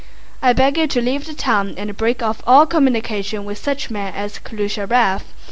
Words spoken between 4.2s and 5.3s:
Klyucharëv.